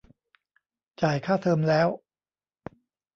[1.01, 1.87] จ่ายค่าเทอมแล้ว